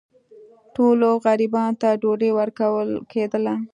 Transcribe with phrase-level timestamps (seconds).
[0.75, 3.53] ټولو غریبانو ته ډوډۍ ورکول کېدله.